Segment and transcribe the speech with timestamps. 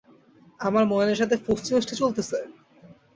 [0.59, 2.37] আমার ময়নার সাথে ফষ্টিনষ্টি চলতেছে?